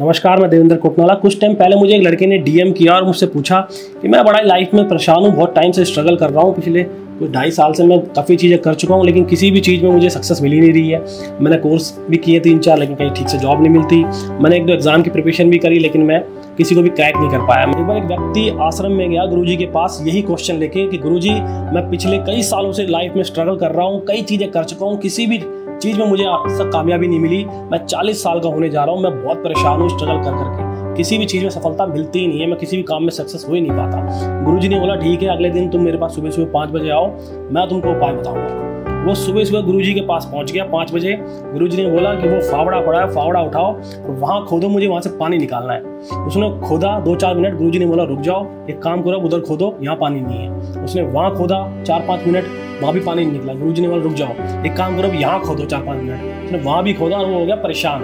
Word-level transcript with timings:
नमस्कार, 0.00 0.40
मैं 0.40 0.48
देवेंद्र 0.50 0.76
कोटनाला। 0.76 1.14
कुछ 1.14 1.38
टाइम 1.40 1.54
पहले 1.54 1.76
मुझे 1.76 1.94
एक 1.94 2.02
लड़के 2.02 2.26
ने 2.26 2.36
डीएम 2.38 2.70
किया 2.72 2.92
और 2.92 3.04
मुझसे 3.04 3.26
पूछा 3.26 3.58
कि 4.02 4.08
मैं 4.08 4.22
बड़ा 4.24 4.40
लाइफ 4.40 4.70
में 4.74 4.88
परेशान 4.88 5.24
हूँ, 5.24 5.32
बहुत 5.32 5.54
टाइम 5.54 5.72
से 5.72 5.84
स्ट्रगल 5.84 6.16
कर 6.16 6.30
रहा 6.30 6.42
हूँ। 6.42 6.54
पिछले 6.54 6.82
कोई 7.18 7.28
ढाई 7.28 7.50
साल 7.50 7.72
से 7.72 7.84
मैं 7.84 7.98
काफ़ी 8.06 8.36
चीज़ें 8.36 8.58
कर 8.58 8.74
चुका 8.74 8.94
हूँ, 8.94 9.04
लेकिन 9.06 9.24
किसी 9.24 9.50
भी 9.50 9.60
चीज़ 9.60 9.82
में 9.84 9.90
मुझे 9.90 10.10
सक्सेस 10.10 10.40
मिल 10.42 10.58
नहीं 10.58 10.72
रही 10.72 10.88
है। 10.88 11.02
मैंने 11.40 11.56
कोर्स 11.56 11.92
भी 12.10 12.16
किए 12.16 12.40
तीन 12.40 12.58
चार, 12.58 12.78
लेकिन 12.78 12.96
कहीं 12.96 13.10
ठीक 13.10 13.28
से 13.28 13.38
जॉब 13.38 13.62
नहीं 13.62 13.72
मिलती। 13.72 14.02
मैंने 14.42 14.56
एक 14.56 14.66
दो 14.66 14.72
एग्ज़ाम 14.72 15.02
की 15.02 15.10
प्रिपरेशन 15.10 15.50
भी 15.50 15.58
करी, 15.58 15.78
लेकिन 15.78 16.02
मैं 16.02 16.22
किसी 16.56 16.74
को 16.74 16.82
भी 16.82 16.88
क्रैक 16.90 17.16
नहीं 17.16 17.30
कर 17.30 17.46
पाया। 17.46 17.68
एक 17.70 17.86
बार 17.86 17.96
एक 17.96 18.04
व्यक्ति 18.06 18.48
आश्रम 18.62 18.92
में 18.92 19.08
गया 19.10 19.26
गुरुजी 19.26 19.56
के 19.56 19.66
पास, 19.66 20.02
यही 20.06 20.22
क्वेश्चन 20.22 20.58
लेके 20.58 20.86
कि 20.86 20.98
गुरुजी, 20.98 21.34
मैं 21.74 21.88
पिछले 21.90 22.18
कई 22.26 22.42
सालों 22.44 22.72
से 22.72 22.86
लाइफ 22.86 23.16
में 23.16 23.22
स्ट्रगल 23.22 23.56
कर 23.56 23.70
रहा 23.70 23.86
हूँ, 23.86 24.04
कई 24.08 24.22
चीज़ें 24.22 24.50
कर 24.50 24.64
चुका 24.64 24.86
हूँ, 24.86 24.98
किसी 24.98 25.26
भी 25.26 25.42
चीज़ 25.82 25.98
में 25.98 26.06
मुझे 26.06 26.24
आज 26.24 26.58
तक 26.58 26.70
कामयाबी 26.72 27.08
नहीं 27.08 27.20
मिली। 27.20 27.44
मैं 27.44 27.86
चालीस 27.86 28.22
साल 28.22 28.40
का 28.40 28.48
होने 28.48 28.68
जा 28.68 28.84
रहा 28.84 28.94
हूँ। 28.94 29.02
मैं 29.02 29.24
बहुत 29.24 29.38
परेशान 29.38 29.80
हूँ 29.80 29.88
स्ट्रगल 29.88 30.22
कर 30.22 30.30
करके 30.30 30.96
किसी 30.96 31.18
भी 31.18 31.26
चीज़ 31.26 31.42
में 31.42 31.50
सफलता 31.50 31.86
मिलती 31.86 32.18
ही 32.18 32.26
नहीं 32.26 32.40
है। 32.40 32.46
मैं 32.46 32.58
किसी 32.58 32.76
भी 32.76 32.82
काम 32.82 33.02
में 33.02 33.10
सक्सेस 33.10 33.46
हो 33.48 33.54
ही 33.54 33.60
नहीं 33.60 33.72
पाता। 33.72 34.44
गुरु 34.44 34.56
ने 34.56 34.80
बोला, 34.80 34.94
ठीक 34.94 35.22
है, 35.22 35.28
अगले 35.28 35.50
दिन 35.50 35.70
तुम 35.70 35.80
मेरे 35.80 35.98
पास 35.98 36.14
सुबह 36.14 36.30
सुबह 36.30 36.52
पाँच 36.52 36.70
बजे 36.70 36.90
आओ। 36.90 37.06
मैं 37.50 37.68
तुमको 37.68 37.90
उपाय 37.90 38.12
बताऊँगा। 38.12 39.04
वो 39.06 39.14
सुबह 39.14 39.44
सुबह 39.44 39.60
गुरु 39.60 39.82
जी 39.82 39.94
के 39.94 40.00
पास 40.00 40.28
पहुँच 40.32 40.52
गया 40.52 40.64
पाँच 40.64 40.94
बजे। 40.94 41.16
गुरु 41.22 41.68
जी 41.68 41.84
ने 41.84 41.90
बोला 41.90 42.14
कि 42.14 42.28
वो 42.28 42.40
फावड़ा 42.40 42.80
पड़ा 42.80 43.00
है, 43.00 43.10
फावड़ा 43.10 43.40
उठाओ। 43.40 43.74
और 43.74 44.10
वहाँ 44.10 44.46
खोदो, 44.46 44.68
मुझे 44.68 44.86
वहाँ 44.86 45.00
से 45.00 45.10
पानी 45.10 45.38
निकालना 45.38 45.72
है। 45.72 45.80
उसने 46.26 46.68
खोदा 46.68 47.00
दो 47.00 47.14
चार 47.14 47.34
मिनट। 47.34 47.58
गुरु 47.58 47.70
जी 47.70 47.78
ने 47.78 47.86
बोला, 47.86 48.04
रुक 48.04 48.20
जाओ, 48.20 48.46
एक 48.70 48.82
काम 48.82 49.02
करो 49.02 49.18
उधर 49.18 49.40
खोदो, 49.40 49.78
यहाँ 49.82 49.96
पानी 49.96 50.20
नहीं 50.20 50.38
है। 50.38 50.84
उसने 50.84 51.02
वहाँ 51.02 51.34
खोदा 51.36 51.82
चार 51.82 52.04
पाँच 52.08 52.26
मिनट। 52.26 52.44
वहाँ 52.80 52.92
भी 52.94 53.00
पानी 53.00 53.24
नहीं 53.24 53.32
निकला। 53.32 53.54
गुरु 53.54 53.72
जी 53.72 53.86
ने 53.86 54.00
रुक 54.00 54.12
जाओ। 54.12 54.64
एक 54.66 54.76
काम 54.76 54.96
करो 54.96 55.08
यहाँ 55.08 55.40
खोदो 55.40 55.64
चार 55.64 55.82
पाँच 55.82 56.02
मिनट। 56.02 56.44
उसने 56.46 56.58
वहाँ 56.58 56.82
भी 56.82 56.94
खोदा 56.94 57.16
और 57.16 57.26
वो 57.26 57.38
हो 57.38 57.46
गया 57.46 57.56
परेशान। 57.56 58.02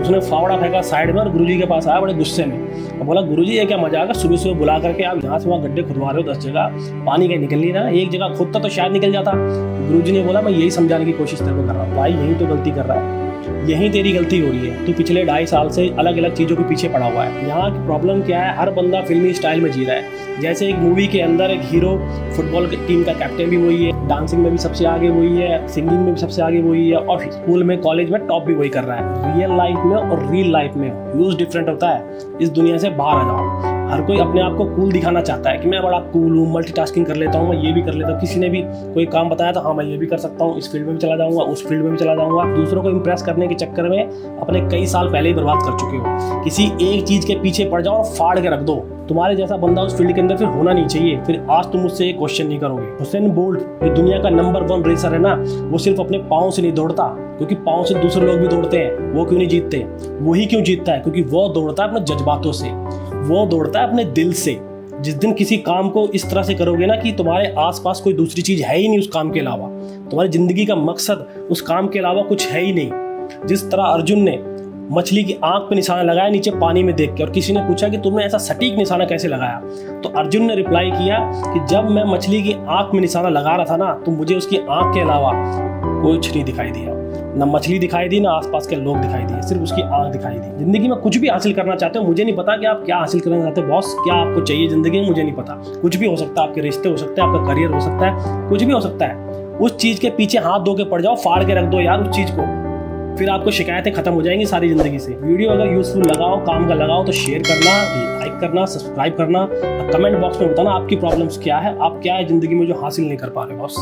उसने 0.00 0.20
फावड़ा 0.20 0.56
फेंका 0.56 0.80
साइड 0.80 1.10
में 1.14 1.20
और 1.20 1.30
गुरु 1.32 1.46
के 1.46 1.66
पास 1.66 1.86
आया 1.88 2.00
बड़े 2.00 2.14
गुस्से 2.14 2.44
में। 2.44 2.58
और 2.98 3.04
बोला, 3.04 3.20
गुरुजी, 3.20 3.52
ये 3.52 3.64
क्या 3.64 3.78
मज़ा 3.78 4.00
आएगा 4.00 4.12
सुबह 4.12 4.36
सुबह 4.36 4.58
बुला 4.58 4.78
करके 4.78 5.02
आप 5.02 5.24
यहाँ 5.24 5.38
से 5.38 5.48
वहाँ 5.48 5.62
गड्ढे 5.62 5.82
खुदवा 5.82 6.10
रहे 6.10 6.22
हो, 6.22 6.32
दस 6.32 6.38
जगह। 6.38 7.04
पानी 7.06 7.28
कहीं 7.28 7.38
निकल 7.38 7.56
नहीं 7.56 7.72
रहा। 7.72 7.88
एक 7.88 8.10
जगह 8.10 8.34
खुदता 8.34 8.58
तो 8.58 8.68
शायद 8.68 8.92
निकल 8.92 9.12
जाता। 9.12 9.32
गुरुजी 9.34 10.12
ने 10.12 10.22
बोला, 10.22 10.40
मैं 10.40 10.52
यही 10.52 10.70
समझाने 10.70 11.04
की 11.04 11.12
कोशिश 11.12 11.38
तेरे 11.38 11.56
को 11.56 11.66
कर 11.66 11.74
रहा 11.74 11.84
हूँ। 11.84 11.96
भाई, 11.96 12.12
यही 12.12 12.34
तो 12.34 12.46
गलती 12.46 12.70
कर 12.70 12.84
रहा 12.84 13.00
है। 13.00 13.27
यही 13.48 13.90
तेरी 13.90 14.12
गलती 14.12 14.38
हो 14.40 14.50
रही 14.50 14.68
है। 14.68 14.86
तू 14.86 14.92
पिछले 14.92 15.24
ढाई 15.24 15.46
साल 15.46 15.68
से 15.68 15.94
अलग 15.98 16.16
अलग 16.16 16.34
चीज़ों 16.34 16.56
के 16.56 16.62
पीछे 16.62 16.88
पड़ा 16.88 17.06
हुआ 17.06 17.24
है। 17.24 17.48
यहाँ 17.48 17.70
की 17.70 17.86
प्रॉब्लम 17.86 18.22
क्या 18.22 18.40
है? 18.40 18.56
हर 18.56 18.70
बंदा 18.70 19.00
फिल्मी 19.00 19.32
स्टाइल 19.32 19.60
में 19.60 19.70
जी 19.72 19.84
रहा 19.84 19.96
है। 19.96 20.02
जैसे 20.40 20.68
एक 20.68 20.76
मूवी 20.76 21.06
के 21.06 21.20
अंदर 21.20 21.44
एक 21.44 21.60
हीरो 21.62 21.90
फुटबॉल 22.36 22.66
टीम 22.66 23.04
का 23.04 23.12
कैप्टन 23.12 23.44
भी 23.44 23.56
वही 23.56 23.84
है। 23.84 24.08
डांसिंग 24.08 24.42
में 24.42 24.52
भी 24.52 24.58
सबसे 24.58 24.84
आगे 24.84 25.08
वही 25.08 25.36
है। 25.36 25.68
सिंगिंग 25.68 26.00
में 26.00 26.14
भी 26.14 26.20
सबसे 26.20 26.42
आगे 26.42 26.60
वही 26.60 26.88
है। 26.90 26.96
और 26.96 27.20
स्कूल 27.20 27.64
में 27.64 27.78
कॉलेज 27.78 28.10
में 28.10 28.26
टॉप 28.26 28.44
भी 28.44 28.54
वही 28.54 28.68
कर 28.68 28.84
रहा 28.84 28.96
है। 28.96 29.38
रियल 29.38 29.56
लाइफ 29.56 29.76
में 29.76 29.96
और 29.96 30.32
रियल 30.32 30.52
लाइफ 30.52 30.72
में 30.76 30.88
यूज़ 30.88 31.36
डिफरेंट 31.36 31.68
होता 31.68 31.88
है। 31.88 32.18
इस 32.40 32.48
दुनिया 32.48 32.78
से 32.78 32.90
बाहर 32.90 33.16
आ 33.16 33.24
जाओ। 33.24 33.67
हर 33.88 34.00
कोई 34.02 34.18
अपने 34.18 34.40
आप 34.40 34.56
को 34.56 34.64
कूल 34.66 34.90
दिखाना 34.92 35.20
चाहता 35.20 35.50
है 35.50 35.58
कि 35.58 35.68
मैं 35.68 35.82
बड़ा 35.82 35.98
कूल 36.12 36.36
हूँ 36.38 36.52
मल्टीटास्किंग 36.54 37.06
कर 37.06 37.16
लेता 37.16 37.38
हूँ, 37.38 37.48
मैं 37.50 37.56
ये 37.58 37.72
भी 37.72 37.82
कर 37.82 37.92
लेता 37.92 38.10
हूँ। 38.12 38.20
किसी 38.20 38.40
ने 38.40 38.48
भी 38.48 38.62
कोई 38.94 39.06
काम 39.06 39.30
बताया 39.30 39.52
तो 39.52 39.60
हाँ 39.60 39.72
मैं 39.74 39.84
ये 39.84 39.96
भी 39.96 40.06
कर 40.06 40.18
सकता 40.18 40.44
हूँ, 40.44 40.58
इस 40.58 40.70
फ़ील्ड 40.72 40.86
में 40.86 40.94
भी 40.94 41.00
चला 41.00 41.16
जाऊँगा, 41.16 41.42
उस 41.42 41.66
फ़ील्ड 41.68 41.82
में 41.82 41.90
भी 41.92 41.98
चला 41.98 42.14
जाऊँगा। 42.14 42.44
दूसरों 42.54 42.82
को 42.82 42.90
इम्प्रेस 42.90 43.22
करने 43.22 43.48
के 43.48 43.54
चक्कर 43.54 43.88
में 43.88 44.02
अपने 44.02 44.60
कई 44.70 44.86
साल 44.86 45.08
पहले 45.12 45.28
ही 45.28 45.34
बर्बाद 45.34 45.62
कर 45.62 45.78
चुके 45.78 45.96
हो। 45.96 46.42
किसी 46.44 46.64
एक 46.82 47.04
चीज़ 47.04 47.26
के 47.26 47.34
पीछे 47.34 47.64
पड़ 47.64 47.82
जाओ 47.82 47.94
और 47.94 48.04
फाड़ 48.16 48.38
के 48.40 48.48
रख 48.48 48.60
दो। 48.60 48.74
तुम्हारे 49.08 49.36
जैसा 49.36 49.56
बंदा 49.56 49.82
उस 49.82 49.96
फ़ील्ड 49.98 50.14
के 50.14 50.20
अंदर 50.20 50.36
फिर 50.36 50.48
होना 50.48 50.72
नहीं 50.72 50.86
चाहिए। 50.86 51.20
फिर 51.26 51.46
आज 51.50 51.72
तुम 51.72 51.80
मुझसे 51.80 52.08
एक 52.08 52.18
क्वेश्चन 52.18 52.46
नहीं 52.46 52.58
करोगे। 52.58 52.86
हुसैन 52.98 53.30
बोल्ट 53.30 53.60
जो 53.84 53.94
दुनिया 53.94 54.18
का 54.22 54.30
नंबर 54.30 54.62
वन 54.64 54.84
रेसर 54.84 55.12
है 55.12 55.18
ना, 55.18 55.34
वो 55.70 55.78
सिर्फ़ 55.78 56.00
अपने 56.00 56.18
पाँव 56.30 56.50
से 56.50 56.62
नहीं 56.62 56.72
दौड़ता। 56.72 57.04
क्योंकि 57.38 57.54
पाँव 57.54 57.84
से 57.84 57.94
दूसरे 57.94 58.26
लोग 58.26 58.38
भी 58.38 58.48
दौड़ते 58.48 58.76
हैं, 58.76 59.12
वो 59.12 59.24
क्यों 59.24 59.38
नहीं 59.38 59.48
जीतते? 59.48 59.78
वही 60.20 60.46
क्यों 60.46 60.62
जीतता 60.62 60.92
है? 60.92 61.00
क्योंकि 61.00 61.22
वो 61.22 61.48
दौड़ता 61.48 61.82
है 61.82 61.88
अपने 61.88 62.00
जज्बातों 62.00 62.52
से। 62.52 62.68
वो 63.28 63.46
दौड़ता 63.46 63.80
है 63.80 63.88
अपने 63.88 64.04
दिल 64.04 64.32
से। 64.32 64.60
जिस 65.00 65.14
दिन 65.14 65.32
किसी 65.32 65.56
काम 65.56 65.88
को 65.88 66.08
इस 66.08 66.30
तरह 66.30 66.42
से 66.42 66.54
करोगे 66.54 66.86
ना 66.86 66.96
कि 66.96 67.12
तुम्हारे 67.12 67.54
आसपास 67.58 68.00
कोई 68.00 68.12
दूसरी 68.12 68.42
चीज़ 68.42 68.62
है 68.62 68.78
ही 68.78 68.88
नहीं 68.88 68.98
उस 68.98 69.06
काम 69.06 69.30
के 69.30 69.40
अलावा। 69.40 69.68
तुम्हारी 70.10 70.28
ज़िंदगी 70.28 70.66
का 70.66 70.76
मकसद 70.76 71.26
उस 71.50 71.60
काम 71.60 71.88
के 71.88 71.98
अलावा 71.98 72.22
कुछ 72.22 72.46
है 72.48 72.60
ही 72.60 72.72
नहीं। 72.72 73.46
जिस 73.46 73.70
तरह 73.70 73.82
अर्जुन 73.82 74.18
ने 74.18 74.38
मछली 74.92 75.24
की 75.24 75.36
आँख 75.44 75.62
पे 75.62 75.74
निशाना 75.74 76.02
लगाया 76.02 76.28
नीचे 76.28 76.50
पानी 76.50 76.82
में 76.82 76.94
देख 76.96 77.14
के 77.14 77.22
और 77.24 77.30
किसी 77.30 77.52
ने 77.52 77.60
पूछा 77.60 77.88
कि 77.88 77.98
तुमने 77.98 78.24
ऐसा 78.24 78.38
सटीक 78.38 78.76
निशाना 78.76 79.04
कैसे 79.04 79.28
लगाया? 79.28 79.60
तो 80.00 80.08
अर्जुन 80.08 80.44
ने 80.44 80.56
रिप्लाई 80.56 80.90
किया 80.90 81.18
कि 81.34 81.66
जब 81.66 81.90
मैं 81.90 82.04
मछली 82.04 82.42
की 82.42 82.52
आँख 82.52 82.94
में 82.94 83.00
निशाना 83.00 83.28
लगा 83.28 83.56
रहा 83.56 83.64
था 83.64 83.76
ना 83.76 83.92
तो 84.06 84.12
मुझे 84.12 84.34
उसकी 84.34 84.56
आँख 84.56 84.94
के 84.94 85.00
अलावा 85.00 85.32
कुछ 86.02 86.32
नहीं 86.32 86.44
दिखाई 86.44 86.70
दिया। 86.70 86.97
ना 87.38 87.46
मछली 87.46 87.78
दिखाई 87.78 88.08
दी, 88.08 88.20
ना 88.20 88.30
आसपास 88.30 88.66
के 88.66 88.76
लोग 88.76 88.96
दिखाई 88.96 89.22
दिए, 89.22 89.40
सिर्फ़ 89.42 89.62
उसकी 89.62 89.82
आँख 89.82 90.12
दिखाई 90.12 90.34
दी। 90.34 90.58
ज़िंदगी 90.58 90.88
में 90.88 90.96
कुछ 90.98 91.16
भी 91.16 91.28
हासिल 91.28 91.52
करना 91.52 91.76
चाहते 91.76 91.98
हो, 91.98 92.04
मुझे 92.04 92.24
नहीं 92.24 92.36
पता 92.36 92.56
कि 92.56 92.66
आप 92.66 92.82
क्या 92.84 92.96
हासिल 92.96 93.20
करना 93.20 93.42
चाहते 93.42 93.60
हो, 93.60 93.66
बॉस, 93.66 93.94
क्या 93.98 94.14
आपको 94.16 94.40
चाहिए 94.42 94.68
ज़िंदगी 94.68 95.00
में, 95.00 95.06
मुझे 95.08 95.22
नहीं 95.22 95.34
पता। 95.34 95.62
कुछ 95.80 95.96
भी 95.96 96.06
हो 96.06 96.16
सकता 96.16 96.42
है, 96.42 96.48
आपके 96.48 96.60
रिश्ते 96.60 96.88
हो 96.88 96.96
सकते 96.96 97.20
हैं, 97.20 97.28
आपका 97.28 97.46
करियर 97.46 97.70
हो 97.70 97.80
सकता 97.80 98.06
है, 98.06 98.48
कुछ 98.48 98.62
भी 98.62 98.72
हो 98.72 98.80
सकता 98.80 99.06
है। 99.06 99.56
उस 99.58 99.76
चीज़ 99.76 100.00
के 100.00 100.10
पीछे 100.10 100.38
हाथ 100.38 100.60
धो 100.60 100.74
के 100.74 100.84
पड़ 100.84 101.00
जाओ, 101.02 101.14
फाड़ 101.16 101.42
के 101.44 101.54
रख 101.54 101.64
दो 101.64 101.80
यार 101.80 102.02
उस 102.02 102.16
चीज़ 102.16 102.32
को। 102.32 102.56
फिर 103.18 103.30
आपको 103.30 103.50
शिकायतें 103.50 103.92
खत्म 103.92 104.12
हो 104.12 104.22
जाएँगी 104.22 104.44
सारी 104.46 104.68
ज़िंदगी 104.68 104.98
से। 104.98 105.12
वीडियो 105.14 105.50
अगर 105.50 105.72
यूजफुल 105.72 106.02
लगाओ, 106.02 106.38
काम 106.46 106.68
का 106.68 106.74
लगाओ 106.74 107.04
तो 107.04 107.12
शेयर 107.14 107.42
करना 107.42 107.72
लाइक 108.18 108.38
करना 108.40 108.64
सब्सक्राइब 108.66 109.16
करना। 109.16 109.46
कमेंट 109.92 110.18
बॉक्स 110.18 110.40
में 110.40 110.50
बताना 110.52 110.70
आपकी 110.70 110.96
प्रॉब्लम्स 110.96 111.38
क्या 111.42 111.58
है, 111.58 111.76
आप 111.78 112.00
क्या 112.02 112.14
है 112.14 112.26
ज़िंदगी 112.26 112.54
में 112.54 112.66
जो 112.66 112.80
हासिल 112.82 113.04
नहीं 113.04 113.16
कर 113.18 113.30
पा 113.30 113.44
रहे 113.44 113.56
बॉस 113.56 113.76